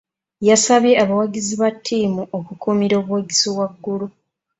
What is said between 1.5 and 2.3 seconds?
ba ttiimu